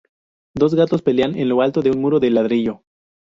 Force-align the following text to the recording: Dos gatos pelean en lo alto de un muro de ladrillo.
Dos 0.55 0.73
gatos 0.73 1.03
pelean 1.03 1.35
en 1.37 1.47
lo 1.47 1.61
alto 1.61 1.83
de 1.83 1.91
un 1.91 2.01
muro 2.01 2.19
de 2.19 2.31
ladrillo. 2.31 2.81